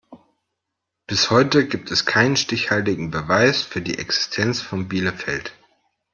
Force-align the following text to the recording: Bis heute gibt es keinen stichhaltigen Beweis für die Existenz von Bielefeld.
Bis 1.05 1.29
heute 1.29 1.67
gibt 1.67 1.91
es 1.91 2.07
keinen 2.07 2.35
stichhaltigen 2.35 3.11
Beweis 3.11 3.61
für 3.61 3.83
die 3.83 3.99
Existenz 3.99 4.59
von 4.59 4.87
Bielefeld. 4.89 5.53